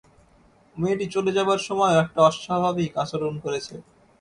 মেয়েটি 0.75 1.05
চলে 1.15 1.31
যাবার 1.37 1.59
সময়ও 1.67 2.01
একটা 2.03 2.19
অস্বাভাবিক 2.29 2.91
আচরণ 3.03 3.33
করেছে। 3.43 3.75